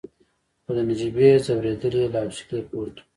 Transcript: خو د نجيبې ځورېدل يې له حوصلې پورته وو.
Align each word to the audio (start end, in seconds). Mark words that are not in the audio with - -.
خو 0.63 0.71
د 0.75 0.77
نجيبې 0.89 1.29
ځورېدل 1.45 1.93
يې 2.01 2.07
له 2.13 2.19
حوصلې 2.25 2.59
پورته 2.69 2.99
وو. 3.01 3.05